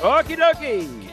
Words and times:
Okie 0.00 0.36
dokie. 0.36 1.10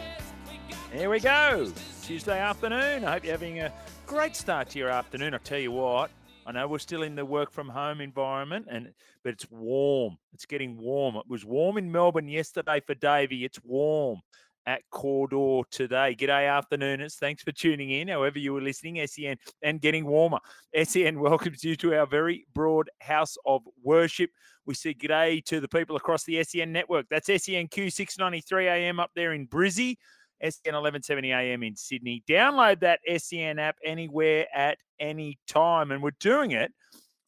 Here 0.94 1.10
we 1.10 1.20
go. 1.20 1.72
Tuesday 2.04 2.40
afternoon. 2.40 3.04
I 3.04 3.14
hope 3.14 3.24
you're 3.24 3.34
having 3.34 3.60
a 3.60 3.74
great 4.06 4.36
start 4.36 4.70
to 4.70 4.78
your 4.78 4.90
afternoon. 4.90 5.34
I 5.34 5.40
tell 5.40 5.58
you 5.58 5.72
what, 5.72 6.12
I 6.46 6.52
know 6.52 6.68
we're 6.68 6.78
still 6.78 7.02
in 7.02 7.16
the 7.16 7.26
work 7.26 7.52
from 7.52 7.68
home 7.68 8.00
environment, 8.00 8.68
and 8.70 8.94
but 9.24 9.34
it's 9.34 9.50
warm. 9.50 10.20
It's 10.34 10.46
getting 10.46 10.78
warm. 10.78 11.16
It 11.16 11.24
was 11.28 11.44
warm 11.44 11.80
in 11.80 11.92
Melbourne 11.92 12.28
yesterday 12.28 12.80
for 12.80 12.94
Davey. 12.94 13.44
It's 13.44 13.60
warm 13.64 14.22
at 14.68 14.82
Cawdor 14.92 15.64
today. 15.72 16.16
G'day, 16.16 16.48
afternooners. 16.48 17.16
Thanks 17.16 17.42
for 17.42 17.52
tuning 17.52 17.90
in, 17.90 18.08
however 18.08 18.38
you 18.38 18.54
were 18.54 18.62
listening, 18.62 19.06
SEN, 19.08 19.38
and 19.64 19.82
getting 19.82 20.06
warmer. 20.06 20.40
SEN 20.84 21.20
welcomes 21.20 21.64
you 21.64 21.76
to 21.78 21.96
our 21.96 22.06
very 22.06 22.46
broad 22.54 22.90
house 23.00 23.36
of 23.48 23.64
worship. 23.84 24.30
We 24.66 24.74
say 24.74 24.94
g'day 24.94 25.44
to 25.46 25.60
the 25.60 25.68
people 25.68 25.96
across 25.96 26.24
the 26.24 26.44
SEN 26.44 26.72
network. 26.72 27.08
That's 27.10 27.30
SENQ 27.30 27.92
693 27.92 28.68
AM 28.68 29.00
up 29.00 29.12
there 29.16 29.34
in 29.34 29.48
Brizzy, 29.48 29.98
SEN 30.42 30.74
1170 30.74 31.32
AM 31.32 31.64
in 31.64 31.76
Sydney. 31.76 32.24
Download 32.28 32.80
that 32.80 33.00
SEN 33.18 33.60
app 33.60 33.78
anywhere 33.84 34.48
at 34.54 34.78
any 35.00 35.38
time. 35.48 35.92
And 35.92 36.02
we're 36.02 36.12
doing 36.20 36.52
it 36.52 36.72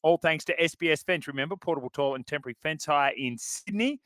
all 0.02 0.17
thanks 0.17 0.45
to 0.45 0.55
SBS 0.55 1.05
Fence. 1.05 1.27
Remember, 1.27 1.55
portable 1.55 1.89
toilet 1.89 2.16
and 2.16 2.27
temporary 2.27 2.57
fence 2.63 2.85
hire 2.85 3.13
in 3.16 3.38
Sydney. 3.38 3.99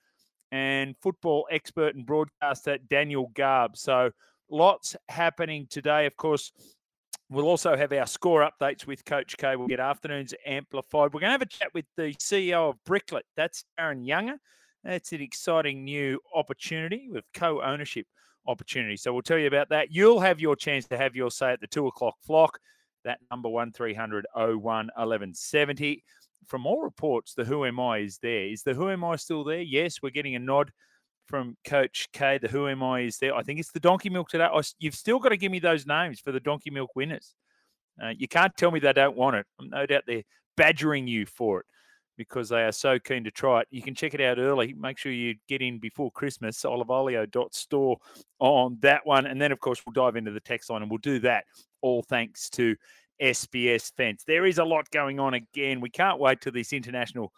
and 0.50 0.97
football 1.00 1.47
expert 1.50 1.94
and 1.94 2.04
broadcaster 2.04 2.78
Daniel 2.78 3.31
Garb. 3.34 3.76
So 3.76 4.10
lots 4.50 4.97
happening 5.08 5.66
today. 5.69 6.06
Of 6.06 6.16
course, 6.16 6.53
we'll 7.28 7.47
also 7.47 7.76
have 7.76 7.92
our 7.92 8.06
score 8.06 8.48
updates 8.48 8.87
with 8.87 9.04
Coach 9.04 9.37
K. 9.37 9.56
We'll 9.56 9.69
get 9.69 9.81
afternoons 9.81 10.34
amplified. 10.44 11.12
We're 11.12 11.20
going 11.20 11.28
to 11.28 11.32
have 11.32 11.42
a 11.42 11.47
chat 11.47 11.69
with 11.75 11.87
the 11.97 12.14
CEO 12.14 12.70
of 12.70 12.76
Bricklet. 12.87 13.22
That's 13.37 13.64
Aaron 13.78 14.04
Younger. 14.04 14.37
That's 14.84 15.12
an 15.12 15.20
exciting 15.20 15.84
new 15.84 16.20
opportunity 16.34 17.09
with 17.10 17.25
co 17.34 17.62
ownership 17.62 18.06
opportunity. 18.47 18.97
So 18.97 19.12
we'll 19.12 19.22
tell 19.22 19.38
you 19.38 19.48
about 19.48 19.69
that. 19.70 19.88
You'll 19.91 20.20
have 20.20 20.41
your 20.41 20.54
chance 20.54 20.87
to 20.88 20.97
have 20.97 21.16
your 21.16 21.31
say 21.31 21.53
at 21.53 21.60
the 21.60 21.66
two 21.66 21.87
o'clock 21.87 22.14
flock. 22.22 22.59
That 23.04 23.19
number 23.31 23.48
1300 23.48 24.26
01 24.34 24.60
1170. 24.62 26.04
From 26.47 26.66
all 26.66 26.81
reports, 26.81 27.34
the 27.34 27.44
Who 27.44 27.64
Am 27.64 27.81
I 27.81 27.98
is 27.98 28.19
there. 28.19 28.47
Is 28.47 28.62
the 28.62 28.75
Who 28.75 28.91
Am 28.91 29.04
I 29.04 29.16
still 29.16 29.43
there? 29.43 29.60
Yes, 29.60 30.00
we're 30.00 30.10
getting 30.10 30.37
a 30.37 30.41
nod 30.41 30.70
from 31.26 31.56
Coach 31.66 32.09
K. 32.12 32.38
The 32.38 32.48
Who 32.48 32.69
Am 32.69 32.82
I 32.82 33.00
is 33.00 33.19
there. 33.19 33.34
I 33.34 33.42
think 33.42 33.60
it's 33.60 33.72
the 33.72 33.81
Donkey 33.81 34.10
Milk 34.10 34.28
today. 34.28 34.44
I, 34.44 34.60
you've 34.78 34.94
still 34.94 35.19
got 35.19 35.31
to 35.31 35.37
give 35.37 35.53
me 35.53 35.59
those 35.59 35.87
names 35.87 36.20
for 36.20 36.32
the 36.32 36.41
Donkey 36.41 36.70
Milk 36.70 36.91
winners. 36.94 37.34
Uh, 38.03 38.12
you 38.16 38.28
can't 38.28 38.56
tell 38.56 38.70
me 38.70 38.81
they 38.81 38.92
don't 38.92 39.16
want 39.16 39.37
it. 39.37 39.47
No 39.60 39.87
doubt 39.87 40.04
they're 40.06 40.22
badgering 40.56 41.06
you 41.06 41.26
for 41.26 41.60
it 41.60 41.66
because 42.16 42.48
they 42.48 42.62
are 42.62 42.72
so 42.72 42.98
keen 42.98 43.25
to 43.25 43.31
try 43.31 43.60
it. 43.60 43.69
You 43.70 43.82
can 43.82 43.94
check 43.94 44.14
it 44.14 44.20
out 44.20 44.38
early. 44.38 44.75
Make 44.75 44.98
sure 44.98 45.12
you 45.12 45.34
get 45.48 45.62
in 45.62 45.78
before 45.78 46.10
Christmas. 46.10 46.62
Olivolio.store 46.62 47.97
on 48.38 48.78
that 48.81 49.04
one. 49.04 49.26
And 49.26 49.41
then, 49.41 49.53
of 49.53 49.60
course, 49.60 49.82
we'll 49.84 49.93
dive 49.93 50.16
into 50.16 50.31
the 50.31 50.41
text 50.41 50.70
line 50.70 50.82
and 50.82 50.91
we'll 50.91 50.98
do 50.98 51.19
that 51.20 51.44
all 51.82 52.03
thanks 52.03 52.48
to 52.50 52.76
SBS 53.20 53.93
Fence. 53.97 54.25
There 54.26 54.47
is 54.47 54.58
a 54.58 54.64
lot 54.64 54.91
going 54.91 55.20
on 55.20 55.34
again. 55.34 55.81
We 55.81 55.91
can't 55.91 56.19
wait 56.19 56.41
till 56.41 56.53
this 56.53 56.72
international 56.72 57.32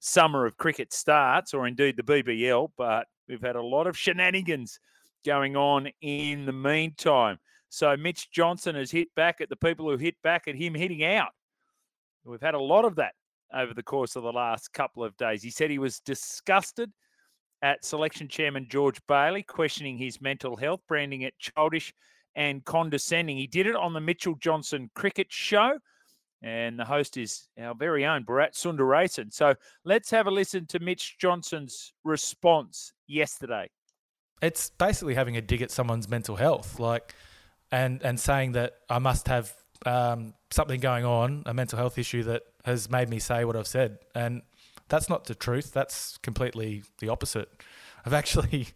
summer 0.00 0.46
of 0.46 0.56
cricket 0.56 0.92
starts, 0.92 1.54
or 1.54 1.66
indeed 1.66 1.96
the 1.96 2.02
BBL, 2.02 2.70
but 2.76 3.06
we've 3.30 3.40
had 3.40 3.56
a 3.56 3.62
lot 3.62 3.86
of 3.86 3.96
shenanigans 3.96 4.80
going 5.24 5.56
on 5.56 5.88
in 6.02 6.44
the 6.44 6.52
meantime. 6.52 7.38
So 7.68 7.96
Mitch 7.96 8.30
Johnson 8.30 8.74
has 8.74 8.90
hit 8.90 9.08
back 9.14 9.40
at 9.40 9.48
the 9.48 9.56
people 9.56 9.88
who 9.88 9.96
hit 9.96 10.16
back 10.22 10.48
at 10.48 10.56
him 10.56 10.74
hitting 10.74 11.04
out. 11.04 11.30
We've 12.24 12.40
had 12.40 12.54
a 12.54 12.60
lot 12.60 12.84
of 12.84 12.96
that 12.96 13.14
over 13.54 13.72
the 13.72 13.82
course 13.82 14.16
of 14.16 14.24
the 14.24 14.32
last 14.32 14.72
couple 14.72 15.04
of 15.04 15.16
days. 15.16 15.42
He 15.42 15.50
said 15.50 15.70
he 15.70 15.78
was 15.78 16.00
disgusted 16.00 16.90
at 17.62 17.84
selection 17.84 18.28
chairman 18.28 18.66
George 18.68 19.00
Bailey, 19.06 19.42
questioning 19.42 19.96
his 19.96 20.20
mental 20.20 20.56
health, 20.56 20.80
branding 20.88 21.22
it 21.22 21.34
childish 21.38 21.94
and 22.34 22.64
condescending. 22.64 23.36
He 23.36 23.46
did 23.46 23.66
it 23.66 23.76
on 23.76 23.92
the 23.92 24.00
Mitchell 24.00 24.34
Johnson 24.34 24.90
cricket 24.94 25.28
show. 25.30 25.78
And 26.42 26.78
the 26.78 26.84
host 26.84 27.16
is 27.16 27.48
our 27.60 27.74
very 27.74 28.06
own 28.06 28.24
Bharat 28.24 28.54
Sundaresan. 28.54 29.32
So 29.32 29.54
let's 29.84 30.10
have 30.10 30.26
a 30.26 30.30
listen 30.30 30.66
to 30.66 30.78
Mitch 30.78 31.18
Johnson's 31.18 31.92
response 32.02 32.92
yesterday. 33.06 33.68
It's 34.40 34.70
basically 34.70 35.14
having 35.14 35.36
a 35.36 35.42
dig 35.42 35.60
at 35.60 35.70
someone's 35.70 36.08
mental 36.08 36.36
health, 36.36 36.80
like, 36.80 37.14
and 37.70 38.02
and 38.02 38.18
saying 38.18 38.52
that 38.52 38.72
I 38.88 38.98
must 38.98 39.28
have 39.28 39.52
um, 39.84 40.32
something 40.50 40.80
going 40.80 41.04
on, 41.04 41.42
a 41.44 41.52
mental 41.52 41.78
health 41.78 41.98
issue 41.98 42.22
that 42.24 42.42
has 42.64 42.90
made 42.90 43.10
me 43.10 43.18
say 43.18 43.44
what 43.44 43.54
I've 43.54 43.66
said, 43.66 43.98
and 44.14 44.40
that's 44.88 45.10
not 45.10 45.24
the 45.24 45.34
truth. 45.34 45.72
That's 45.72 46.16
completely 46.18 46.84
the 47.00 47.10
opposite. 47.10 47.50
I've 48.06 48.14
actually 48.22 48.68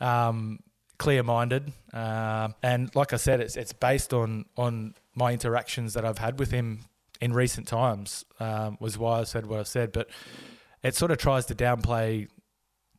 um, 0.00 0.58
clear-minded, 0.98 1.72
uh, 1.94 2.48
and 2.64 2.94
like 2.96 3.12
I 3.12 3.16
said, 3.16 3.40
it's 3.40 3.56
it's 3.56 3.72
based 3.72 4.12
on 4.12 4.46
on 4.56 4.94
my 5.14 5.32
interactions 5.32 5.94
that 5.94 6.04
I've 6.04 6.18
had 6.18 6.40
with 6.40 6.50
him 6.50 6.80
in 7.22 7.32
recent 7.32 7.68
times. 7.68 8.24
Um, 8.40 8.76
was 8.80 8.98
why 8.98 9.20
I 9.20 9.24
said 9.24 9.46
what 9.46 9.60
I 9.60 9.62
said, 9.62 9.92
but 9.92 10.10
it 10.82 10.96
sort 10.96 11.12
of 11.12 11.18
tries 11.18 11.46
to 11.46 11.54
downplay 11.54 12.28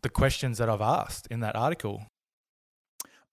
the 0.02 0.10
questions 0.10 0.58
that 0.58 0.70
I've 0.70 0.82
asked 0.82 1.28
in 1.28 1.42
that 1.42 1.56
article. 1.56 2.06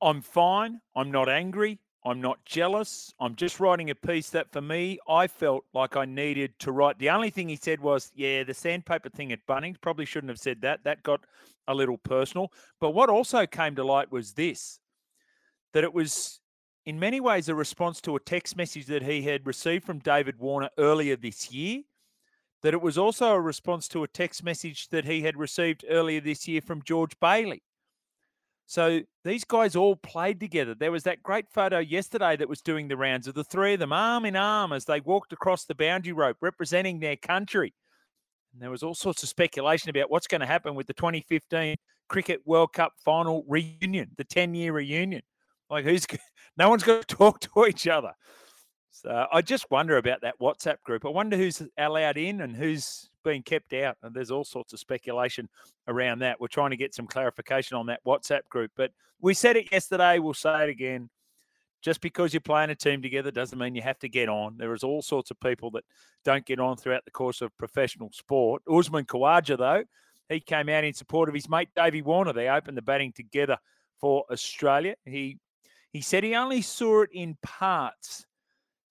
I'm 0.02 0.20
fine. 0.20 0.80
I'm 0.96 1.12
not 1.12 1.28
angry. 1.28 1.78
I'm 2.04 2.20
not 2.20 2.44
jealous. 2.44 3.14
I'm 3.20 3.36
just 3.36 3.60
writing 3.60 3.90
a 3.90 3.94
piece 3.94 4.30
that 4.30 4.50
for 4.50 4.60
me, 4.60 4.98
I 5.08 5.28
felt 5.28 5.64
like 5.74 5.96
I 5.96 6.06
needed 6.06 6.58
to 6.60 6.72
write. 6.72 6.98
The 6.98 7.10
only 7.10 7.30
thing 7.30 7.48
he 7.48 7.56
said 7.56 7.80
was, 7.80 8.10
yeah, 8.14 8.42
the 8.42 8.54
sandpaper 8.54 9.10
thing 9.10 9.32
at 9.32 9.46
Bunnings, 9.46 9.80
probably 9.80 10.06
shouldn't 10.06 10.30
have 10.30 10.38
said 10.38 10.62
that. 10.62 10.82
That 10.84 11.02
got 11.02 11.20
a 11.68 11.74
little 11.74 11.98
personal. 11.98 12.50
But 12.80 12.90
what 12.90 13.10
also 13.10 13.46
came 13.46 13.76
to 13.76 13.84
light 13.84 14.10
was 14.10 14.32
this 14.32 14.80
that 15.72 15.84
it 15.84 15.94
was 15.94 16.40
in 16.86 16.98
many 16.98 17.20
ways 17.20 17.48
a 17.48 17.54
response 17.54 18.00
to 18.02 18.16
a 18.16 18.20
text 18.20 18.56
message 18.56 18.86
that 18.86 19.02
he 19.02 19.22
had 19.22 19.46
received 19.46 19.84
from 19.84 19.98
David 19.98 20.38
Warner 20.38 20.70
earlier 20.78 21.16
this 21.16 21.52
year. 21.52 21.82
That 22.62 22.74
it 22.74 22.82
was 22.82 22.98
also 22.98 23.32
a 23.32 23.40
response 23.40 23.88
to 23.88 24.02
a 24.02 24.08
text 24.08 24.44
message 24.44 24.88
that 24.88 25.06
he 25.06 25.22
had 25.22 25.36
received 25.36 25.84
earlier 25.88 26.20
this 26.20 26.46
year 26.46 26.60
from 26.60 26.82
George 26.82 27.18
Bailey. 27.18 27.62
So 28.66 29.00
these 29.24 29.44
guys 29.44 29.74
all 29.74 29.96
played 29.96 30.38
together. 30.38 30.74
There 30.74 30.92
was 30.92 31.02
that 31.04 31.22
great 31.22 31.46
photo 31.50 31.78
yesterday 31.78 32.36
that 32.36 32.48
was 32.48 32.60
doing 32.60 32.86
the 32.86 32.96
rounds 32.96 33.26
of 33.26 33.34
the 33.34 33.42
three 33.42 33.74
of 33.74 33.80
them 33.80 33.92
arm 33.92 34.24
in 34.24 34.36
arm 34.36 34.72
as 34.72 34.84
they 34.84 35.00
walked 35.00 35.32
across 35.32 35.64
the 35.64 35.74
boundary 35.74 36.12
rope 36.12 36.36
representing 36.40 37.00
their 37.00 37.16
country. 37.16 37.74
And 38.52 38.62
there 38.62 38.70
was 38.70 38.82
all 38.82 38.94
sorts 38.94 39.22
of 39.22 39.28
speculation 39.28 39.90
about 39.90 40.10
what's 40.10 40.26
going 40.26 40.40
to 40.40 40.46
happen 40.46 40.74
with 40.74 40.86
the 40.86 40.94
2015 40.94 41.76
Cricket 42.08 42.42
World 42.44 42.72
Cup 42.72 42.92
final 43.04 43.44
reunion, 43.48 44.10
the 44.16 44.24
10 44.24 44.54
year 44.54 44.72
reunion. 44.72 45.22
Like, 45.68 45.84
who's 45.84 46.06
no 46.60 46.68
one's 46.68 46.84
going 46.84 47.00
to 47.06 47.16
talk 47.16 47.40
to 47.40 47.66
each 47.66 47.88
other. 47.88 48.12
So 48.90 49.26
I 49.32 49.40
just 49.40 49.70
wonder 49.70 49.96
about 49.96 50.20
that 50.20 50.38
WhatsApp 50.40 50.82
group. 50.84 51.06
I 51.06 51.08
wonder 51.08 51.36
who's 51.36 51.62
allowed 51.78 52.18
in 52.18 52.42
and 52.42 52.54
who's 52.54 53.08
being 53.24 53.42
kept 53.42 53.72
out. 53.72 53.96
And 54.02 54.14
there's 54.14 54.30
all 54.30 54.44
sorts 54.44 54.74
of 54.74 54.78
speculation 54.78 55.48
around 55.88 56.18
that. 56.18 56.38
We're 56.38 56.48
trying 56.48 56.70
to 56.70 56.76
get 56.76 56.94
some 56.94 57.06
clarification 57.06 57.78
on 57.78 57.86
that 57.86 58.04
WhatsApp 58.06 58.42
group. 58.50 58.72
But 58.76 58.90
we 59.20 59.32
said 59.32 59.56
it 59.56 59.72
yesterday. 59.72 60.18
We'll 60.18 60.34
say 60.34 60.64
it 60.64 60.68
again. 60.68 61.08
Just 61.82 62.02
because 62.02 62.34
you're 62.34 62.42
playing 62.42 62.68
a 62.68 62.74
team 62.74 63.00
together 63.00 63.30
doesn't 63.30 63.58
mean 63.58 63.74
you 63.74 63.80
have 63.80 63.98
to 64.00 64.08
get 64.08 64.28
on. 64.28 64.58
There 64.58 64.74
is 64.74 64.82
all 64.82 65.00
sorts 65.00 65.30
of 65.30 65.40
people 65.40 65.70
that 65.70 65.84
don't 66.26 66.44
get 66.44 66.60
on 66.60 66.76
throughout 66.76 67.06
the 67.06 67.10
course 67.10 67.40
of 67.40 67.56
professional 67.56 68.10
sport. 68.12 68.62
Usman 68.70 69.06
Khawaja, 69.06 69.56
though, 69.56 69.84
he 70.28 70.40
came 70.40 70.68
out 70.68 70.84
in 70.84 70.92
support 70.92 71.30
of 71.30 71.34
his 71.34 71.48
mate 71.48 71.70
Davey 71.74 72.02
Warner. 72.02 72.34
They 72.34 72.50
opened 72.50 72.76
the 72.76 72.82
batting 72.82 73.12
together 73.12 73.56
for 73.98 74.24
Australia. 74.30 74.94
He 75.06 75.38
he 75.92 76.00
said 76.00 76.24
he 76.24 76.34
only 76.34 76.62
saw 76.62 77.02
it 77.02 77.10
in 77.12 77.36
parts, 77.42 78.24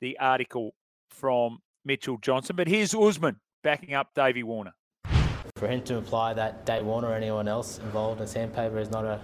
the 0.02 0.18
article 0.20 0.74
from 1.10 1.60
Mitchell 1.86 2.18
Johnson. 2.18 2.56
But 2.56 2.68
here's 2.68 2.94
Usman 2.94 3.40
backing 3.64 3.94
up 3.94 4.10
Davey 4.16 4.44
Warner. 4.44 4.74
For 5.56 5.68
him 5.68 5.82
to 5.84 5.96
imply 5.96 6.34
that 6.34 6.66
Dave 6.66 6.86
Warner 6.86 7.10
or 7.10 7.16
anyone 7.16 7.48
else 7.48 7.80
involved 7.80 8.22
in 8.22 8.28
sandpaper 8.28 8.80
is 8.80 8.90
not 8.90 9.06
a 9.06 9.20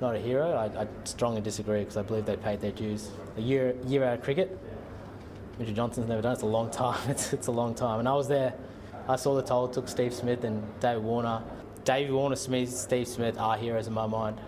not 0.00 0.16
a 0.16 0.18
hero, 0.18 0.50
I, 0.52 0.82
I 0.82 0.88
strongly 1.04 1.40
disagree 1.40 1.80
because 1.80 1.96
I 1.96 2.02
believe 2.02 2.26
they 2.26 2.36
paid 2.36 2.60
their 2.60 2.72
dues. 2.72 3.10
A 3.36 3.40
year 3.40 3.76
year 3.86 4.04
out 4.04 4.18
of 4.18 4.24
cricket, 4.24 4.58
Mitchell 5.58 5.74
Johnson's 5.74 6.08
never 6.08 6.20
done. 6.20 6.32
It's 6.32 6.42
a 6.42 6.46
long 6.46 6.70
time. 6.70 6.98
It's 7.08 7.32
it's 7.32 7.46
a 7.46 7.52
long 7.52 7.74
time. 7.74 8.00
And 8.00 8.08
I 8.08 8.14
was 8.14 8.28
there. 8.28 8.54
I 9.08 9.16
saw 9.16 9.34
the 9.34 9.42
toll. 9.42 9.68
Took 9.68 9.88
Steve 9.88 10.12
Smith 10.12 10.44
and 10.44 10.62
Dave 10.80 11.00
Warner. 11.00 11.42
Davey 11.84 12.12
Warner, 12.12 12.36
Smith, 12.36 12.70
Steve 12.70 13.06
Smith 13.06 13.38
are 13.38 13.56
heroes 13.58 13.86
in 13.86 13.92
my 13.92 14.06
mind. 14.06 14.40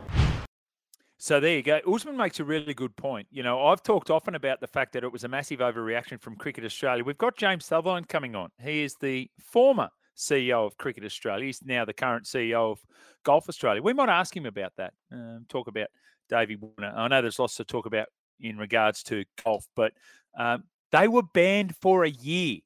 So 1.26 1.40
there 1.40 1.56
you 1.56 1.62
go. 1.62 1.80
Usman 1.92 2.16
makes 2.16 2.38
a 2.38 2.44
really 2.44 2.72
good 2.72 2.94
point. 2.94 3.26
You 3.32 3.42
know, 3.42 3.66
I've 3.66 3.82
talked 3.82 4.10
often 4.10 4.36
about 4.36 4.60
the 4.60 4.68
fact 4.68 4.92
that 4.92 5.02
it 5.02 5.10
was 5.10 5.24
a 5.24 5.28
massive 5.28 5.58
overreaction 5.58 6.20
from 6.20 6.36
Cricket 6.36 6.64
Australia. 6.64 7.02
We've 7.02 7.18
got 7.18 7.36
James 7.36 7.66
Sutherland 7.66 8.08
coming 8.08 8.36
on. 8.36 8.50
He 8.62 8.84
is 8.84 8.94
the 9.00 9.28
former 9.40 9.88
CEO 10.16 10.64
of 10.64 10.78
Cricket 10.78 11.04
Australia. 11.04 11.46
He's 11.46 11.60
now 11.64 11.84
the 11.84 11.92
current 11.92 12.26
CEO 12.26 12.70
of 12.70 12.78
Golf 13.24 13.48
Australia. 13.48 13.82
We 13.82 13.92
might 13.92 14.08
ask 14.08 14.36
him 14.36 14.46
about 14.46 14.70
that. 14.76 14.92
Um, 15.10 15.46
talk 15.48 15.66
about 15.66 15.88
Davey 16.28 16.54
Warner. 16.54 16.94
I 16.96 17.08
know 17.08 17.20
there's 17.20 17.40
lots 17.40 17.56
to 17.56 17.64
talk 17.64 17.86
about 17.86 18.06
in 18.38 18.56
regards 18.56 19.02
to 19.02 19.24
golf, 19.44 19.66
but 19.74 19.94
um, 20.38 20.62
they 20.92 21.08
were 21.08 21.24
banned 21.24 21.74
for 21.74 22.04
a 22.04 22.10
year. 22.10 22.60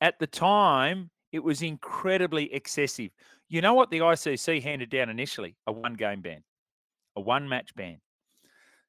At 0.00 0.18
the 0.20 0.26
time, 0.26 1.10
it 1.32 1.44
was 1.44 1.60
incredibly 1.60 2.50
excessive. 2.54 3.10
You 3.50 3.60
know 3.60 3.74
what 3.74 3.90
the 3.90 3.98
ICC 3.98 4.62
handed 4.62 4.88
down 4.88 5.10
initially? 5.10 5.54
A 5.66 5.72
one 5.72 5.96
game 5.96 6.22
ban 6.22 6.42
a 7.16 7.20
one 7.20 7.48
match 7.48 7.74
ban. 7.74 7.98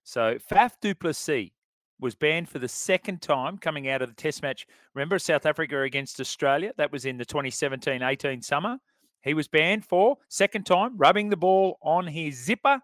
So 0.03 0.37
Faf 0.51 0.73
du 0.81 0.93
Plessis 0.93 1.51
was 1.99 2.15
banned 2.15 2.47
for 2.49 2.59
the 2.59 2.67
second 2.67 3.21
time 3.21 3.57
coming 3.57 3.89
out 3.89 4.01
of 4.01 4.09
the 4.09 4.15
test 4.15 4.43
match. 4.43 4.67
Remember 4.93 5.17
South 5.17 5.45
Africa 5.45 5.81
against 5.81 6.19
Australia? 6.19 6.71
That 6.77 6.91
was 6.91 7.05
in 7.05 7.17
the 7.17 7.25
2017 7.25 8.01
18 8.01 8.41
summer. 8.41 8.77
He 9.23 9.33
was 9.33 9.47
banned 9.47 9.85
for 9.85 10.17
second 10.29 10.65
time 10.65 10.95
rubbing 10.97 11.29
the 11.29 11.37
ball 11.37 11.77
on 11.81 12.07
his 12.07 12.35
zipper, 12.35 12.79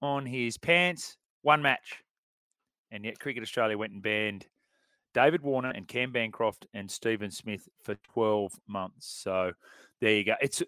on 0.00 0.24
his 0.24 0.56
pants, 0.56 1.18
one 1.42 1.60
match. 1.60 2.02
And 2.90 3.04
yet 3.04 3.18
Cricket 3.18 3.42
Australia 3.42 3.76
went 3.76 3.92
and 3.92 4.02
banned 4.02 4.46
David 5.12 5.42
Warner 5.42 5.70
and 5.70 5.88
Cam 5.88 6.12
Bancroft 6.12 6.66
and 6.72 6.90
Stephen 6.90 7.30
Smith 7.30 7.68
for 7.82 7.96
12 8.12 8.52
months. 8.68 9.06
So 9.06 9.52
there 10.00 10.14
you 10.14 10.24
go. 10.24 10.34
It's 10.40 10.62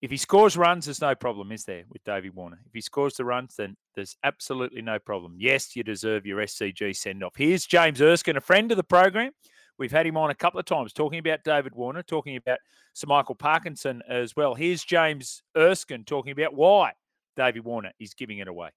if 0.00 0.10
he 0.10 0.16
scores 0.16 0.56
runs, 0.56 0.84
there's 0.84 1.00
no 1.00 1.14
problem, 1.14 1.50
is 1.50 1.64
there, 1.64 1.84
with 1.90 2.04
Davey 2.04 2.30
Warner? 2.30 2.60
If 2.66 2.72
he 2.72 2.80
scores 2.80 3.14
the 3.14 3.24
runs, 3.24 3.56
then 3.56 3.76
there's 3.96 4.16
absolutely 4.22 4.80
no 4.80 4.98
problem. 4.98 5.36
Yes, 5.38 5.74
you 5.74 5.82
deserve 5.82 6.24
your 6.24 6.38
SCG 6.38 6.94
send 6.94 7.24
off. 7.24 7.34
Here's 7.36 7.66
James 7.66 8.00
Erskine, 8.00 8.36
a 8.36 8.40
friend 8.40 8.70
of 8.70 8.76
the 8.76 8.84
program. 8.84 9.32
We've 9.76 9.92
had 9.92 10.06
him 10.06 10.16
on 10.16 10.30
a 10.30 10.34
couple 10.34 10.60
of 10.60 10.66
times 10.66 10.92
talking 10.92 11.18
about 11.18 11.44
David 11.44 11.74
Warner, 11.74 12.02
talking 12.02 12.36
about 12.36 12.58
Sir 12.94 13.06
Michael 13.08 13.34
Parkinson 13.34 14.02
as 14.08 14.36
well. 14.36 14.54
Here's 14.54 14.84
James 14.84 15.42
Erskine 15.56 16.04
talking 16.04 16.32
about 16.32 16.54
why 16.54 16.92
Davey 17.36 17.60
Warner 17.60 17.92
is 17.98 18.14
giving 18.14 18.38
it 18.38 18.48
away. 18.48 18.70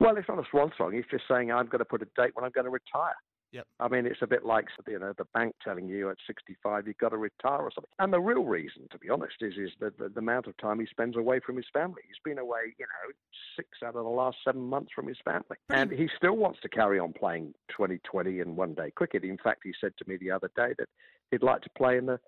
Well, 0.00 0.16
it's 0.16 0.28
not 0.28 0.38
a 0.38 0.44
swan 0.50 0.72
song. 0.76 0.92
He's 0.92 1.04
just 1.10 1.24
saying, 1.28 1.50
I'm 1.50 1.66
going 1.66 1.78
to 1.78 1.84
put 1.86 2.02
a 2.02 2.08
date 2.16 2.32
when 2.34 2.44
I'm 2.44 2.50
going 2.50 2.66
to 2.66 2.70
retire. 2.70 3.14
Yep. 3.54 3.66
I 3.78 3.86
mean, 3.86 4.04
it's 4.04 4.20
a 4.20 4.26
bit 4.26 4.44
like 4.44 4.66
you 4.88 4.98
know 4.98 5.12
the 5.16 5.26
bank 5.32 5.54
telling 5.62 5.88
you 5.88 6.10
at 6.10 6.16
65 6.26 6.88
you've 6.88 6.98
got 6.98 7.10
to 7.10 7.16
retire 7.16 7.60
or 7.60 7.70
something. 7.72 7.90
And 8.00 8.12
the 8.12 8.18
real 8.18 8.42
reason, 8.42 8.88
to 8.90 8.98
be 8.98 9.08
honest, 9.08 9.36
is 9.40 9.54
is 9.56 9.70
the, 9.78 9.92
the, 9.96 10.08
the 10.08 10.18
amount 10.18 10.48
of 10.48 10.56
time 10.56 10.80
he 10.80 10.86
spends 10.86 11.16
away 11.16 11.38
from 11.38 11.56
his 11.56 11.66
family. 11.72 12.02
He's 12.04 12.16
been 12.24 12.38
away, 12.38 12.74
you 12.78 12.84
know, 12.84 13.12
six 13.54 13.68
out 13.84 13.94
of 13.94 14.02
the 14.02 14.10
last 14.10 14.38
seven 14.44 14.62
months 14.62 14.90
from 14.92 15.06
his 15.06 15.18
family, 15.24 15.56
and 15.70 15.92
he 15.92 16.08
still 16.16 16.36
wants 16.36 16.58
to 16.62 16.68
carry 16.68 16.98
on 16.98 17.12
playing 17.12 17.54
2020 17.70 18.40
and 18.40 18.56
one 18.56 18.74
day 18.74 18.90
cricket. 18.90 19.22
In 19.22 19.38
fact, 19.38 19.60
he 19.62 19.72
said 19.80 19.92
to 19.98 20.04
me 20.08 20.16
the 20.16 20.32
other 20.32 20.50
day 20.56 20.74
that 20.76 20.88
he'd 21.30 21.44
like 21.44 21.62
to 21.62 21.70
play 21.78 21.96
in 21.96 22.06
the 22.06 22.18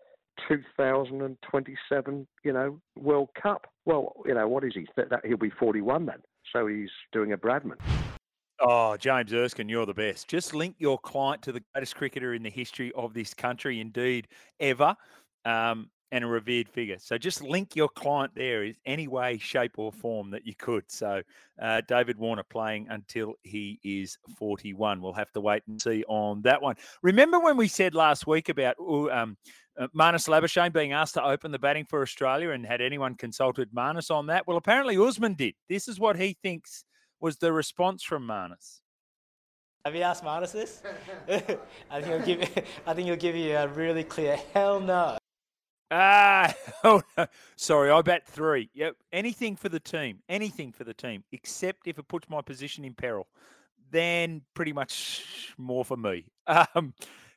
2027, 0.48 2.26
you 2.44 2.52
know, 2.52 2.80
World 2.94 3.30
Cup. 3.40 3.66
Well, 3.84 4.12
you 4.26 4.34
know, 4.34 4.46
what 4.46 4.62
is 4.62 4.74
he? 4.74 4.86
That 4.96 5.24
he'll 5.24 5.36
be 5.36 5.50
41 5.50 6.06
then. 6.06 6.22
So 6.52 6.68
he's 6.68 6.90
doing 7.12 7.32
a 7.32 7.36
Bradman. 7.36 8.05
Oh, 8.58 8.96
James 8.96 9.34
Erskine, 9.34 9.68
you're 9.68 9.84
the 9.84 9.92
best. 9.92 10.28
Just 10.28 10.54
link 10.54 10.76
your 10.78 10.98
client 10.98 11.42
to 11.42 11.52
the 11.52 11.62
greatest 11.74 11.94
cricketer 11.94 12.32
in 12.32 12.42
the 12.42 12.50
history 12.50 12.90
of 12.96 13.12
this 13.12 13.34
country, 13.34 13.80
indeed, 13.80 14.28
ever, 14.60 14.96
um, 15.44 15.90
and 16.10 16.24
a 16.24 16.26
revered 16.26 16.66
figure. 16.66 16.96
So 16.98 17.18
just 17.18 17.42
link 17.42 17.76
your 17.76 17.90
client 17.90 18.32
there 18.34 18.64
in 18.64 18.74
any 18.86 19.08
way, 19.08 19.36
shape, 19.36 19.72
or 19.76 19.92
form 19.92 20.30
that 20.30 20.46
you 20.46 20.54
could. 20.54 20.84
So 20.90 21.20
uh, 21.60 21.82
David 21.86 22.16
Warner 22.16 22.44
playing 22.44 22.86
until 22.88 23.34
he 23.42 23.78
is 23.84 24.16
41. 24.38 25.02
We'll 25.02 25.12
have 25.12 25.32
to 25.32 25.40
wait 25.42 25.62
and 25.68 25.80
see 25.80 26.02
on 26.08 26.40
that 26.42 26.62
one. 26.62 26.76
Remember 27.02 27.38
when 27.38 27.58
we 27.58 27.68
said 27.68 27.94
last 27.94 28.26
week 28.26 28.48
about 28.48 28.76
um, 28.80 29.36
uh, 29.78 29.88
Marnus 29.94 30.28
Labuschagne 30.28 30.72
being 30.72 30.92
asked 30.92 31.14
to 31.14 31.22
open 31.22 31.50
the 31.50 31.58
batting 31.58 31.84
for 31.84 32.00
Australia 32.00 32.52
and 32.52 32.64
had 32.64 32.80
anyone 32.80 33.16
consulted 33.16 33.68
Marnus 33.74 34.10
on 34.10 34.28
that? 34.28 34.46
Well, 34.46 34.56
apparently 34.56 34.96
Usman 34.96 35.34
did. 35.34 35.54
This 35.68 35.88
is 35.88 36.00
what 36.00 36.16
he 36.16 36.38
thinks– 36.42 36.84
was 37.20 37.38
the 37.38 37.52
response 37.52 38.02
from 38.02 38.26
Marnus. 38.26 38.80
Have 39.84 39.94
you 39.94 40.02
asked 40.02 40.24
Marnus 40.24 40.52
this? 40.52 40.82
I 41.28 42.00
think 42.00 42.06
he'll 42.06 42.20
give. 42.20 42.40
You, 42.40 42.62
I 42.86 42.94
think 42.94 43.06
he'll 43.06 43.16
give 43.16 43.36
you 43.36 43.56
a 43.56 43.68
really 43.68 44.04
clear 44.04 44.36
hell 44.52 44.80
no. 44.80 45.16
Ah, 45.90 46.52
oh 46.84 47.02
no. 47.16 47.26
sorry, 47.54 47.90
I 47.90 48.02
bet 48.02 48.26
three. 48.26 48.68
Yep, 48.74 48.96
anything 49.12 49.54
for 49.54 49.68
the 49.68 49.78
team, 49.78 50.18
anything 50.28 50.72
for 50.72 50.84
the 50.84 50.94
team, 50.94 51.22
except 51.30 51.86
if 51.86 51.98
it 51.98 52.08
puts 52.08 52.28
my 52.28 52.42
position 52.42 52.84
in 52.84 52.94
peril. 52.94 53.28
Then 53.90 54.42
pretty 54.54 54.72
much 54.72 55.54
more 55.56 55.84
for 55.84 55.96
me. 55.96 56.26
Um, 56.48 56.92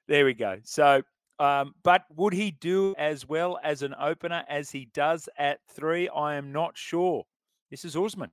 there 0.07 0.25
we 0.25 0.33
go. 0.33 0.57
So, 0.63 1.03
um, 1.37 1.75
but 1.83 2.05
would 2.15 2.33
he 2.33 2.49
do 2.49 2.95
as 2.97 3.27
well 3.27 3.59
as 3.63 3.83
an 3.83 3.93
opener 3.99 4.43
as 4.49 4.71
he 4.71 4.89
does 4.91 5.29
at 5.37 5.59
three? 5.69 6.09
I 6.09 6.35
am 6.35 6.51
not 6.51 6.75
sure. 6.75 7.25
This 7.69 7.85
is 7.85 7.95
Usman. 7.95 8.31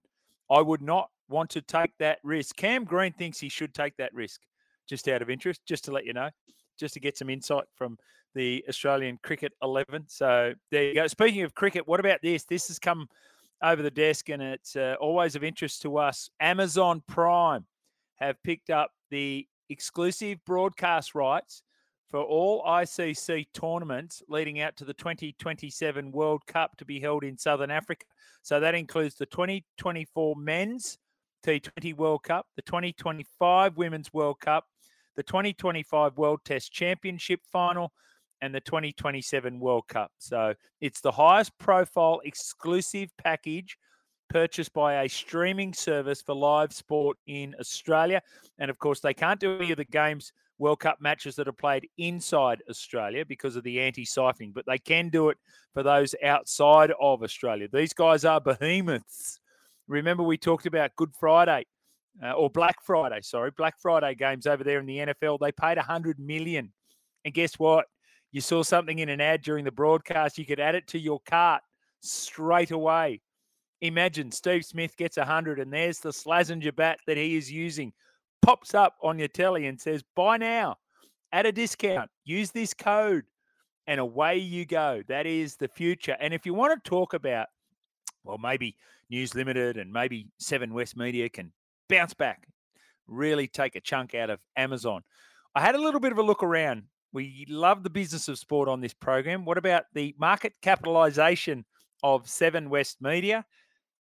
I 0.50 0.62
would 0.62 0.80
not 0.80 1.10
want 1.28 1.50
to 1.50 1.60
take 1.60 1.92
that 1.98 2.18
risk. 2.22 2.56
Cam 2.56 2.84
Green 2.84 3.12
thinks 3.12 3.38
he 3.38 3.48
should 3.48 3.74
take 3.74 3.96
that 3.96 4.14
risk, 4.14 4.40
just 4.88 5.08
out 5.08 5.22
of 5.22 5.30
interest, 5.30 5.60
just 5.66 5.84
to 5.84 5.92
let 5.92 6.04
you 6.04 6.12
know, 6.12 6.30
just 6.78 6.94
to 6.94 7.00
get 7.00 7.16
some 7.16 7.30
insight 7.30 7.64
from 7.74 7.98
the 8.34 8.64
Australian 8.68 9.18
Cricket 9.22 9.52
11. 9.62 10.04
So 10.08 10.52
there 10.70 10.84
you 10.84 10.94
go. 10.94 11.06
Speaking 11.06 11.42
of 11.42 11.54
cricket, 11.54 11.88
what 11.88 12.00
about 12.00 12.20
this? 12.22 12.44
This 12.44 12.68
has 12.68 12.78
come 12.78 13.08
over 13.62 13.82
the 13.82 13.90
desk 13.90 14.28
and 14.28 14.42
it's 14.42 14.76
uh, 14.76 14.96
always 15.00 15.34
of 15.34 15.42
interest 15.42 15.82
to 15.82 15.98
us. 15.98 16.28
Amazon 16.40 17.02
Prime 17.08 17.64
have 18.16 18.42
picked 18.42 18.70
up 18.70 18.90
the 19.10 19.46
exclusive 19.68 20.38
broadcast 20.44 21.14
rights 21.14 21.62
for 22.08 22.22
all 22.22 22.62
ICC 22.64 23.46
tournaments 23.52 24.22
leading 24.28 24.60
out 24.60 24.76
to 24.76 24.84
the 24.84 24.94
2027 24.94 26.12
World 26.12 26.46
Cup 26.46 26.76
to 26.76 26.84
be 26.84 27.00
held 27.00 27.24
in 27.24 27.36
Southern 27.36 27.70
Africa. 27.70 28.06
So 28.42 28.60
that 28.60 28.74
includes 28.74 29.16
the 29.16 29.26
2024 29.26 30.36
men's 30.36 30.98
T20 31.44 31.94
World 31.96 32.22
Cup, 32.22 32.46
the 32.56 32.62
2025 32.62 33.76
Women's 33.76 34.12
World 34.12 34.40
Cup, 34.40 34.64
the 35.16 35.22
2025 35.22 36.16
World 36.16 36.40
Test 36.44 36.72
Championship 36.72 37.40
final, 37.50 37.92
and 38.42 38.54
the 38.54 38.60
2027 38.60 39.58
World 39.58 39.88
Cup. 39.88 40.10
So 40.18 40.54
it's 40.80 41.00
the 41.00 41.12
highest 41.12 41.56
profile 41.58 42.20
exclusive 42.24 43.10
package 43.16 43.76
purchased 44.28 44.72
by 44.72 45.02
a 45.02 45.08
streaming 45.08 45.72
service 45.72 46.20
for 46.20 46.34
live 46.34 46.72
sport 46.72 47.16
in 47.26 47.54
Australia. 47.60 48.20
And 48.58 48.70
of 48.70 48.78
course, 48.78 49.00
they 49.00 49.14
can't 49.14 49.40
do 49.40 49.56
any 49.56 49.70
of 49.70 49.76
the 49.76 49.84
games, 49.84 50.32
World 50.58 50.80
Cup 50.80 51.00
matches 51.00 51.36
that 51.36 51.48
are 51.48 51.52
played 51.52 51.88
inside 51.98 52.62
Australia 52.68 53.24
because 53.24 53.56
of 53.56 53.64
the 53.64 53.80
anti 53.80 54.04
siphoning, 54.04 54.54
but 54.54 54.64
they 54.66 54.78
can 54.78 55.10
do 55.10 55.28
it 55.28 55.38
for 55.74 55.82
those 55.82 56.14
outside 56.24 56.92
of 57.00 57.22
Australia. 57.22 57.68
These 57.70 57.92
guys 57.92 58.24
are 58.24 58.40
behemoths 58.40 59.40
Remember, 59.88 60.22
we 60.22 60.36
talked 60.36 60.66
about 60.66 60.96
Good 60.96 61.12
Friday 61.18 61.64
uh, 62.22 62.32
or 62.32 62.50
Black 62.50 62.82
Friday, 62.82 63.20
sorry, 63.22 63.50
Black 63.56 63.74
Friday 63.78 64.14
games 64.14 64.46
over 64.46 64.64
there 64.64 64.80
in 64.80 64.86
the 64.86 64.98
NFL. 64.98 65.38
They 65.40 65.52
paid 65.52 65.76
100 65.76 66.18
million. 66.18 66.72
And 67.24 67.34
guess 67.34 67.58
what? 67.58 67.86
You 68.32 68.40
saw 68.40 68.62
something 68.62 68.98
in 68.98 69.08
an 69.08 69.20
ad 69.20 69.42
during 69.42 69.64
the 69.64 69.70
broadcast. 69.70 70.38
You 70.38 70.46
could 70.46 70.60
add 70.60 70.74
it 70.74 70.86
to 70.88 70.98
your 70.98 71.20
cart 71.28 71.62
straight 72.00 72.70
away. 72.70 73.20
Imagine 73.80 74.32
Steve 74.32 74.64
Smith 74.64 74.96
gets 74.96 75.16
100 75.16 75.60
and 75.60 75.72
there's 75.72 76.00
the 76.00 76.10
Slazenger 76.10 76.74
bat 76.74 76.98
that 77.06 77.16
he 77.16 77.36
is 77.36 77.50
using. 77.50 77.92
Pops 78.42 78.74
up 78.74 78.96
on 79.02 79.18
your 79.18 79.28
telly 79.28 79.66
and 79.66 79.80
says, 79.80 80.02
buy 80.14 80.36
now 80.36 80.76
at 81.32 81.46
a 81.46 81.52
discount. 81.52 82.10
Use 82.24 82.50
this 82.50 82.72
code 82.72 83.24
and 83.86 84.00
away 84.00 84.38
you 84.38 84.64
go. 84.64 85.02
That 85.08 85.26
is 85.26 85.56
the 85.56 85.68
future. 85.68 86.16
And 86.20 86.32
if 86.32 86.46
you 86.46 86.54
want 86.54 86.82
to 86.82 86.88
talk 86.88 87.14
about, 87.14 87.48
well, 88.24 88.38
maybe 88.38 88.76
News 89.10 89.34
Limited 89.34 89.76
and 89.76 89.92
maybe 89.92 90.28
Seven 90.38 90.74
West 90.74 90.96
Media 90.96 91.28
can 91.28 91.52
bounce 91.88 92.14
back, 92.14 92.46
really 93.06 93.46
take 93.46 93.76
a 93.76 93.80
chunk 93.80 94.14
out 94.14 94.30
of 94.30 94.40
Amazon. 94.56 95.02
I 95.54 95.60
had 95.60 95.74
a 95.74 95.80
little 95.80 96.00
bit 96.00 96.12
of 96.12 96.18
a 96.18 96.22
look 96.22 96.42
around. 96.42 96.84
We 97.12 97.46
love 97.48 97.82
the 97.82 97.90
business 97.90 98.28
of 98.28 98.38
sport 98.38 98.68
on 98.68 98.80
this 98.80 98.92
program. 98.92 99.44
What 99.44 99.58
about 99.58 99.84
the 99.94 100.14
market 100.18 100.54
capitalization 100.60 101.64
of 102.02 102.28
Seven 102.28 102.68
West 102.68 103.00
Media 103.00 103.44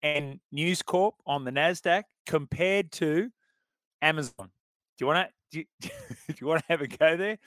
and 0.02 0.38
News 0.52 0.82
Corp 0.82 1.14
on 1.26 1.44
the 1.44 1.50
Nasdaq 1.50 2.04
compared 2.26 2.92
to 2.92 3.30
Amazon? 4.00 4.32
Do 4.38 4.46
you 5.00 5.06
want 5.06 5.28
to 5.28 5.32
do 5.50 5.58
you, 5.58 5.64
do 5.80 6.34
you 6.40 6.46
want 6.46 6.60
to 6.60 6.66
have 6.68 6.82
a 6.82 6.86
go 6.86 7.16
there? 7.16 7.38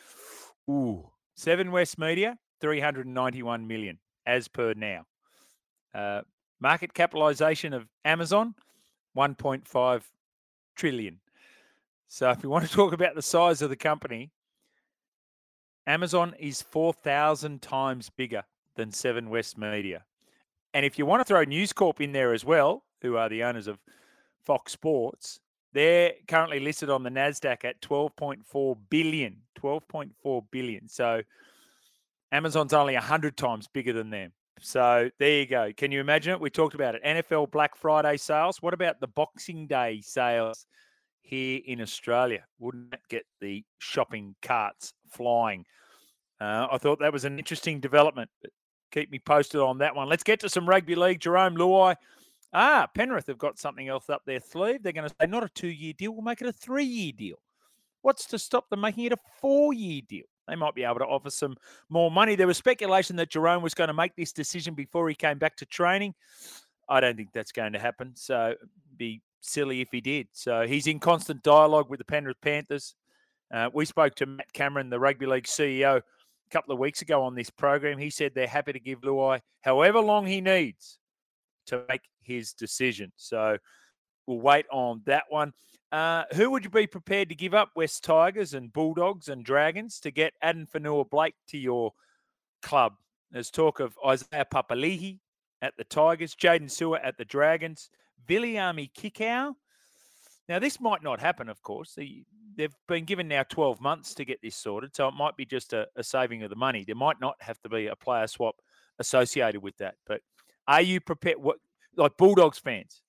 Ooh, 0.70 1.10
Seven 1.36 1.72
West 1.72 1.98
Media, 1.98 2.38
391 2.62 3.68
million 3.68 4.00
as 4.26 4.48
per 4.48 4.74
now. 4.74 5.06
Uh, 5.94 6.22
market 6.64 6.94
capitalization 6.94 7.74
of 7.74 7.90
Amazon, 8.06 8.56
1.5 9.18 10.02
trillion. 10.78 11.20
So 12.08 12.30
if 12.32 12.42
you 12.42 12.50
want 12.50 12.66
to 12.66 12.72
talk 12.72 12.94
about 12.94 13.16
the 13.16 13.22
size 13.22 13.62
of 13.62 13.70
the 13.70 13.76
company, 13.76 14.32
Amazon 15.86 16.34
is 16.40 16.62
4,000 16.62 17.62
times 17.62 18.10
bigger 18.10 18.44
than 18.76 18.94
Seven 18.94 19.30
West 19.30 19.58
Media. 19.58 20.06
And 20.74 20.86
if 20.86 20.98
you 20.98 21.06
want 21.06 21.20
to 21.20 21.26
throw 21.26 21.44
News 21.44 21.74
Corp 21.74 22.00
in 22.00 22.14
there 22.14 22.34
as 22.34 22.46
well, 22.46 22.86
who 23.02 23.18
are 23.18 23.28
the 23.28 23.44
owners 23.44 23.68
of 23.68 23.78
Fox 24.46 24.72
Sports, 24.72 25.42
they're 25.74 26.14
currently 26.30 26.62
listed 26.62 26.90
on 26.90 27.04
the 27.04 27.10
Nasdaq 27.10 27.66
at 27.66 27.82
12.4 27.82 28.78
billion. 28.90 29.36
12.4 29.60 30.44
billion. 30.50 30.88
So 30.88 31.24
Amazon's 32.32 32.74
only 32.74 32.94
100 32.94 33.36
times 33.36 33.68
bigger 33.68 33.92
than 33.92 34.10
them. 34.10 34.32
So 34.64 35.10
there 35.20 35.40
you 35.40 35.46
go. 35.46 35.72
Can 35.76 35.92
you 35.92 36.00
imagine 36.00 36.34
it? 36.34 36.40
We 36.40 36.50
talked 36.50 36.74
about 36.74 36.96
it. 36.96 37.04
NFL 37.04 37.52
Black 37.52 37.76
Friday 37.76 38.18
sales. 38.18 38.62
What 38.62 38.74
about 38.74 39.00
the 39.00 39.08
Boxing 39.08 39.68
Day 39.68 40.02
sales 40.02 40.66
here 41.22 41.60
in 41.66 41.82
Australia? 41.82 42.46
Wouldn't 42.60 42.92
that 42.92 43.02
get 43.10 43.26
the 43.42 43.64
shopping 43.80 44.36
carts 44.42 44.94
flying? 45.12 45.66
Uh, 46.40 46.68
I 46.72 46.78
thought 46.78 47.00
that 47.00 47.12
was 47.14 47.26
an 47.26 47.38
interesting 47.38 47.80
development. 47.80 48.30
Keep 48.92 49.12
me 49.12 49.20
posted 49.20 49.60
on 49.60 49.80
that 49.80 49.96
one. 49.96 50.08
Let's 50.08 50.24
get 50.24 50.40
to 50.42 50.50
some 50.50 50.68
rugby 50.68 50.96
league. 50.96 51.20
Jarome 51.20 51.58
Luai 51.58 51.96
Ah, 52.54 52.88
Penrith 52.94 53.26
have 53.28 53.40
got 53.40 53.58
something 53.58 53.88
else 53.88 54.10
up 54.12 54.22
their 54.26 54.40
sleeve. 54.40 54.84
They're 54.84 54.94
going 54.94 55.10
to 55.10 55.16
say 55.20 55.28
not 55.28 55.44
a 55.44 55.50
two 55.50 55.68
year 55.68 55.94
deal, 55.98 56.12
we'll 56.12 56.22
make 56.22 56.42
it 56.42 56.48
a 56.48 56.54
three 56.54 56.86
year 56.86 57.12
deal. 57.12 57.38
What's 58.04 58.26
to 58.28 58.40
stop 58.40 58.70
them 58.70 58.82
making 58.82 59.06
it 59.06 59.14
a 59.14 59.18
four 59.42 59.74
year 59.74 60.02
deal? 60.08 60.26
They 60.48 60.56
might 60.56 60.76
be 60.76 60.84
able 60.84 61.00
to 61.00 61.06
offer 61.06 61.30
some 61.30 61.56
more 61.90 62.12
money. 62.12 62.36
There 62.36 62.48
was 62.48 62.58
speculation 62.58 63.16
that 63.16 63.32
Jarome 63.32 63.62
was 63.62 63.74
going 63.74 63.88
to 63.88 63.94
make 63.94 64.16
this 64.16 64.34
decision 64.34 64.74
before 64.74 65.08
he 65.10 65.16
came 65.16 65.38
back 65.38 65.56
to 65.58 65.66
training. 65.66 66.14
I 66.90 67.00
don't 67.00 67.16
think 67.16 67.32
that's 67.34 67.52
going 67.52 67.74
to 67.74 67.80
happen. 67.80 68.12
So 68.16 68.56
be 68.98 69.22
silly 69.42 69.82
if 69.82 69.90
he 69.92 70.02
did. 70.02 70.28
So 70.34 70.68
he's 70.68 70.88
in 70.88 71.00
constant 71.00 71.44
dialogue 71.44 71.90
with 71.90 72.00
the 72.00 72.06
Penrith 72.06 72.42
Panthers. 72.42 72.96
Uh, 73.54 73.70
we 73.74 73.86
spoke 73.86 74.16
to 74.16 74.26
Matt 74.26 74.52
Cameron, 74.54 74.90
the 74.90 75.00
rugby 75.00 75.26
league 75.26 75.46
CEO, 75.46 75.98
a 75.98 76.50
couple 76.50 76.74
of 76.74 76.80
weeks 76.80 77.02
ago 77.02 77.24
on 77.24 77.36
this 77.36 77.50
program. 77.50 77.98
He 77.98 78.10
said 78.10 78.32
they're 78.34 78.48
happy 78.48 78.74
to 78.74 78.80
give 78.80 79.02
Luai 79.02 79.40
however 79.62 80.00
long 80.00 80.26
he 80.26 80.42
needs 80.42 80.98
to 81.68 81.84
make 81.88 82.02
his 82.22 82.54
decision. 82.54 83.12
So 83.16 83.58
we'll 84.28 84.40
wait 84.40 84.66
on 84.72 85.02
that 85.06 85.26
one. 85.30 85.54
Uh, 85.92 86.24
who 86.34 86.50
would 86.50 86.64
you 86.64 86.70
be 86.70 86.88
prepared 86.88 87.30
to 87.30 87.36
give 87.36 87.54
up, 87.54 87.70
West 87.76 88.04
Tigers 88.04 88.54
and 88.54 88.74
Bulldogs 88.74 89.28
and 89.28 89.46
Dragons, 89.46 90.00
to 90.00 90.12
get 90.12 90.34
Addin 90.42 90.66
Fonua-Blake 90.66 91.36
to 91.50 91.58
your 91.58 91.94
club? 92.64 92.94
There's 93.32 93.52
talk 93.52 93.80
of 93.80 93.96
Isaiah 94.06 94.48
Papali'i 94.52 95.20
at 95.62 95.78
the 95.78 95.84
Tigers, 95.84 96.36
Jaden 96.36 96.66
Su'A 96.66 97.00
at 97.04 97.18
the 97.18 97.26
Dragons, 97.26 97.90
Viliami 98.28 98.92
Kikau. 98.92 99.54
Now, 100.50 100.60
this 100.60 100.80
might 100.80 101.04
not 101.04 101.22
happen, 101.22 101.48
of 101.48 101.62
course. 101.62 101.96
They've 101.96 102.76
been 102.88 103.06
given 103.06 103.28
now 103.28 103.44
12 103.44 103.80
months 103.80 104.16
to 104.16 104.26
get 104.26 104.42
this 104.42 104.56
sorted, 104.56 104.96
so 104.96 105.08
it 105.08 105.14
might 105.14 105.38
be 105.38 105.46
just 105.46 105.74
a, 105.74 105.88
a 105.96 106.04
saving 106.04 106.42
of 106.42 106.50
the 106.50 106.56
money. 106.56 106.84
There 106.84 106.96
might 106.96 107.22
not 107.22 107.36
have 107.40 107.62
to 107.62 107.70
be 107.70 107.88
a 107.88 107.96
player 107.96 108.28
swap 108.28 108.56
associated 108.98 109.62
with 109.62 109.78
that. 109.78 109.96
But 110.08 110.22
are 110.68 110.82
you 110.82 111.00
prepared? 111.00 111.38
What 111.38 111.58
like 111.96 112.18
Bulldogs 112.18 112.58
fans? 112.58 113.03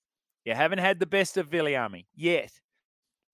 You 0.45 0.55
haven't 0.55 0.79
had 0.79 0.99
the 0.99 1.07
best 1.07 1.37
of 1.37 1.49
Viliami 1.49 2.05
yet, 2.15 2.53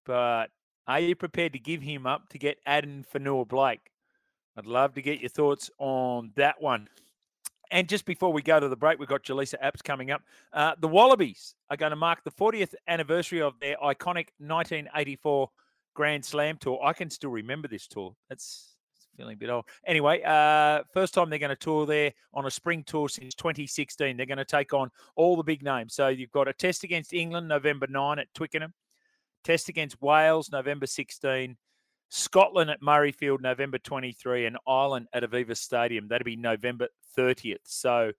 but 0.06 0.50
are 0.86 1.00
you 1.00 1.16
prepared 1.16 1.52
to 1.54 1.58
give 1.58 1.82
him 1.82 2.06
up 2.06 2.28
to 2.30 2.38
get 2.38 2.58
Addin 2.66 3.04
Fonua-Blake? 3.12 3.90
I'd 4.56 4.66
love 4.66 4.94
to 4.94 5.02
get 5.02 5.20
your 5.20 5.28
thoughts 5.28 5.70
on 5.78 6.32
that 6.36 6.60
one. 6.60 6.88
And 7.70 7.88
just 7.88 8.04
before 8.04 8.32
we 8.32 8.42
go 8.42 8.58
to 8.58 8.68
the 8.68 8.76
break, 8.76 8.98
we've 8.98 9.08
got 9.08 9.22
Jaleesa 9.22 9.54
Apps 9.62 9.82
coming 9.82 10.10
up. 10.10 10.22
Uh, 10.52 10.74
the 10.80 10.88
Wallabies 10.88 11.54
are 11.70 11.76
going 11.76 11.90
to 11.90 11.96
mark 11.96 12.24
the 12.24 12.30
40th 12.30 12.74
anniversary 12.88 13.40
of 13.40 13.54
their 13.60 13.76
iconic 13.76 14.30
1984 14.38 15.48
Grand 15.94 16.24
Slam 16.24 16.56
tour. 16.58 16.80
I 16.84 16.92
can 16.92 17.10
still 17.10 17.30
remember 17.30 17.68
this 17.68 17.86
tour. 17.86 18.16
That's 18.28 18.69
feeling 19.20 19.34
a 19.34 19.36
bit 19.36 19.50
old. 19.50 19.66
Anyway, 19.86 20.22
uh, 20.22 20.82
first 20.94 21.12
time 21.12 21.28
they're 21.28 21.38
going 21.38 21.50
to 21.50 21.56
tour 21.56 21.84
there 21.84 22.12
on 22.32 22.46
a 22.46 22.50
spring 22.50 22.82
tour 22.84 23.08
since 23.08 23.34
2016. 23.34 24.16
They're 24.16 24.26
going 24.26 24.38
to 24.38 24.44
take 24.44 24.72
on 24.72 24.90
all 25.14 25.36
the 25.36 25.42
big 25.42 25.62
names. 25.62 25.94
So 25.94 26.08
you've 26.08 26.32
got 26.32 26.48
a 26.48 26.52
test 26.52 26.84
against 26.84 27.12
England 27.12 27.46
November 27.46 27.86
9 27.88 28.18
at 28.18 28.32
Twickenham, 28.34 28.72
test 29.44 29.68
against 29.68 30.00
Wales 30.00 30.50
November 30.50 30.86
16, 30.86 31.56
Scotland 32.08 32.70
at 32.70 32.80
Murrayfield 32.80 33.42
November 33.42 33.78
23, 33.78 34.46
and 34.46 34.56
Ireland 34.66 35.06
at 35.12 35.22
Aviva 35.22 35.56
Stadium. 35.56 36.08
That'll 36.08 36.24
be 36.24 36.36
November 36.36 36.88
30th. 37.16 37.58
So 37.64 38.12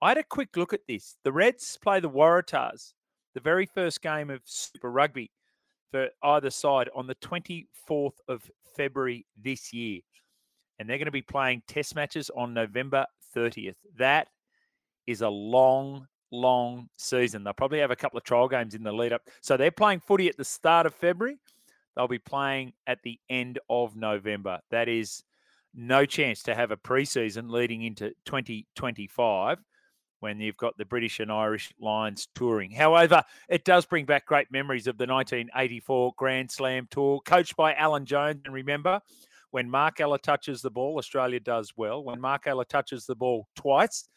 I 0.00 0.08
had 0.08 0.18
a 0.18 0.24
quick 0.24 0.56
look 0.56 0.72
at 0.72 0.86
this. 0.86 1.16
The 1.24 1.32
Reds 1.32 1.78
play 1.82 1.98
the 1.98 2.10
Waratahs, 2.10 2.92
the 3.34 3.40
very 3.40 3.66
first 3.66 4.02
game 4.02 4.30
of 4.30 4.40
Super 4.44 4.90
Rugby 4.90 5.32
for 5.90 6.08
either 6.22 6.50
side 6.50 6.90
on 6.94 7.08
the 7.08 7.14
24th 7.16 8.18
of 8.28 8.48
February 8.76 9.26
this 9.36 9.72
year 9.72 10.00
and 10.78 10.88
they're 10.88 10.98
going 10.98 11.06
to 11.06 11.12
be 11.12 11.22
playing 11.22 11.62
test 11.66 11.94
matches 11.94 12.30
on 12.36 12.54
November 12.54 13.06
30th. 13.34 13.76
That 13.96 14.28
is 15.06 15.22
a 15.22 15.28
long, 15.28 16.06
long 16.30 16.88
season. 16.96 17.44
They'll 17.44 17.52
probably 17.52 17.80
have 17.80 17.90
a 17.90 17.96
couple 17.96 18.18
of 18.18 18.24
trial 18.24 18.48
games 18.48 18.74
in 18.74 18.82
the 18.82 18.92
lead 18.92 19.12
up. 19.12 19.22
So 19.40 19.56
they're 19.56 19.70
playing 19.70 20.00
footy 20.00 20.28
at 20.28 20.36
the 20.36 20.44
start 20.44 20.86
of 20.86 20.94
February. 20.94 21.38
They'll 21.94 22.08
be 22.08 22.18
playing 22.18 22.72
at 22.86 23.02
the 23.02 23.18
end 23.30 23.58
of 23.70 23.96
November. 23.96 24.60
That 24.70 24.88
is 24.88 25.22
no 25.74 26.06
chance 26.06 26.42
to 26.44 26.54
have 26.54 26.70
a 26.70 26.76
preseason 26.76 27.50
leading 27.50 27.82
into 27.82 28.10
2025 28.26 29.58
when 30.20 30.40
you've 30.40 30.56
got 30.56 30.76
the 30.78 30.86
British 30.86 31.20
and 31.20 31.30
Irish 31.30 31.72
Lions 31.78 32.28
touring. 32.34 32.70
However, 32.70 33.22
it 33.48 33.64
does 33.64 33.84
bring 33.84 34.06
back 34.06 34.24
great 34.24 34.50
memories 34.50 34.86
of 34.86 34.96
the 34.96 35.06
1984 35.06 36.14
Grand 36.16 36.50
Slam 36.50 36.88
tour, 36.90 37.20
coached 37.24 37.56
by 37.56 37.74
Alan 37.74 38.06
Jones. 38.06 38.40
And 38.44 38.54
remember, 38.54 39.00
when 39.54 39.70
Mark 39.70 40.00
Ella 40.00 40.18
touches 40.18 40.62
the 40.62 40.70
ball, 40.70 40.98
Australia 40.98 41.38
does 41.38 41.74
well. 41.76 42.02
When 42.02 42.20
Mark 42.20 42.48
Ella 42.48 42.64
touches 42.64 43.06
the 43.06 43.14
ball 43.14 43.46
twice, 43.54 44.08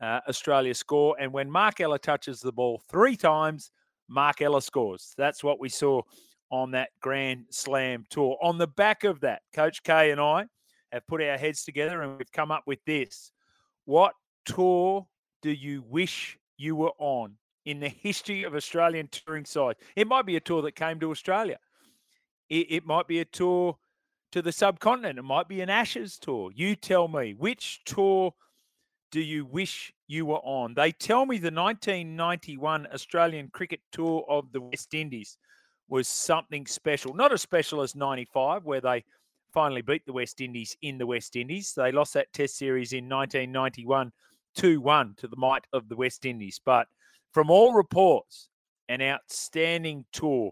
uh, 0.00 0.20
Australia 0.26 0.72
score. 0.72 1.14
And 1.20 1.34
when 1.34 1.50
Mark 1.50 1.82
Ella 1.82 1.98
touches 1.98 2.40
the 2.40 2.50
ball 2.50 2.80
three 2.88 3.14
times, 3.14 3.70
Mark 4.08 4.40
Ella 4.40 4.62
scores. 4.62 5.12
That's 5.18 5.44
what 5.44 5.60
we 5.60 5.68
saw 5.68 6.00
on 6.48 6.70
that 6.70 6.88
Grand 7.02 7.44
Slam 7.50 8.06
tour. 8.08 8.38
On 8.40 8.56
the 8.56 8.66
back 8.66 9.04
of 9.04 9.20
that, 9.20 9.42
Coach 9.52 9.82
K 9.82 10.12
and 10.12 10.18
I 10.18 10.46
have 10.92 11.06
put 11.08 11.20
our 11.20 11.36
heads 11.36 11.64
together 11.64 12.00
and 12.00 12.16
we've 12.16 12.32
come 12.32 12.50
up 12.50 12.62
with 12.66 12.82
this. 12.86 13.32
What 13.84 14.14
tour 14.46 15.06
do 15.42 15.50
you 15.50 15.84
wish 15.86 16.38
you 16.56 16.74
were 16.74 16.94
on 16.96 17.34
in 17.66 17.80
the 17.80 17.90
history 17.90 18.44
of 18.44 18.54
Australian 18.54 19.08
touring 19.08 19.44
sides? 19.44 19.78
It 19.94 20.08
might 20.08 20.24
be 20.24 20.36
a 20.36 20.40
tour 20.40 20.62
that 20.62 20.74
came 20.74 21.00
to 21.00 21.10
Australia. 21.10 21.58
It, 22.48 22.66
it 22.70 22.86
might 22.86 23.06
be 23.06 23.20
a 23.20 23.26
tour 23.26 23.76
to 24.34 24.42
the 24.42 24.50
subcontinent. 24.50 25.16
It 25.16 25.22
might 25.22 25.46
be 25.46 25.60
an 25.60 25.70
Ashes 25.70 26.18
tour. 26.18 26.50
You 26.52 26.74
tell 26.74 27.06
me 27.06 27.34
which 27.34 27.82
tour 27.84 28.34
do 29.12 29.20
you 29.20 29.46
wish 29.46 29.92
you 30.08 30.26
were 30.26 30.40
on? 30.42 30.74
They 30.74 30.90
tell 30.90 31.24
me 31.24 31.38
the 31.38 31.52
1991 31.52 32.88
Australian 32.92 33.48
cricket 33.52 33.78
tour 33.92 34.24
of 34.28 34.50
the 34.50 34.60
West 34.60 34.92
Indies 34.92 35.38
was 35.88 36.08
something 36.08 36.66
special. 36.66 37.14
Not 37.14 37.32
as 37.32 37.42
special 37.42 37.80
as 37.80 37.94
95, 37.94 38.64
where 38.64 38.80
they 38.80 39.04
finally 39.52 39.82
beat 39.82 40.04
the 40.04 40.12
West 40.12 40.40
Indies 40.40 40.76
in 40.82 40.98
the 40.98 41.06
West 41.06 41.36
Indies. 41.36 41.72
They 41.72 41.92
lost 41.92 42.14
that 42.14 42.32
test 42.32 42.58
series 42.58 42.92
in 42.92 43.08
1991 43.08 44.10
2 44.56 44.80
1 44.80 45.14
to 45.18 45.28
the 45.28 45.36
might 45.36 45.64
of 45.72 45.88
the 45.88 45.94
West 45.94 46.26
Indies. 46.26 46.60
But 46.64 46.88
from 47.30 47.50
all 47.50 47.72
reports, 47.72 48.48
an 48.88 49.00
outstanding 49.00 50.06
tour, 50.12 50.50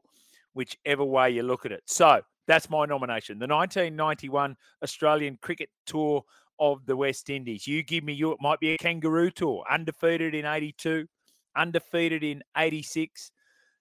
whichever 0.55 1.05
way 1.05 1.31
you 1.31 1.43
look 1.43 1.67
at 1.67 1.73
it. 1.73 1.83
So 1.87 2.23
that's 2.47 2.71
my 2.71 2.87
nomination. 2.87 3.39
The 3.39 3.47
1991 3.47 4.57
Australian 4.83 5.39
Cricket 5.41 5.71
Tour 5.87 6.25
of 6.59 6.85
the 6.87 6.97
West 6.97 7.31
Indies. 7.31 7.67
You 7.67 7.83
give 7.83 8.05
me 8.05 8.13
your, 8.13 8.35
It 8.35 8.41
might 8.41 8.61
be 8.61 8.71
a 8.71 8.79
kangaroo 8.79 9.31
tour, 9.31 9.65
undefeated 9.71 10.35
in 10.35 10.45
82, 10.45 11.07
undefeated 11.57 12.23
in 12.23 12.43
86. 12.57 13.31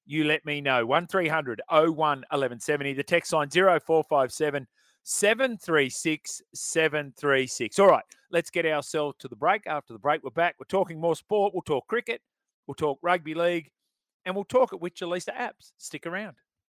You 0.05 0.23
let 0.23 0.45
me 0.45 0.61
know. 0.61 0.85
1300 0.85 1.61
01 1.69 1.95
1170. 1.95 2.93
The 2.93 3.03
text 3.03 3.33
line 3.33 3.49
0457 3.49 4.67
736 5.03 6.41
736. 6.53 7.79
All 7.79 7.87
right, 7.87 8.03
let's 8.31 8.49
get 8.49 8.65
ourselves 8.65 9.15
to 9.19 9.27
the 9.27 9.35
break. 9.35 9.65
After 9.67 9.93
the 9.93 9.99
break, 9.99 10.23
we're 10.23 10.31
back. 10.31 10.55
We're 10.59 10.65
talking 10.65 10.99
more 10.99 11.15
sport. 11.15 11.53
We'll 11.53 11.61
talk 11.61 11.87
cricket, 11.87 12.21
we'll 12.67 12.75
talk 12.75 12.99
rugby 13.01 13.33
league, 13.33 13.69
and 14.25 14.35
we'll 14.35 14.43
talk 14.45 14.73
at 14.73 14.81
with 14.81 14.95
Jaleesa 14.95 15.35
Apps. 15.35 15.73
Stick 15.77 16.05
around. 16.05 16.35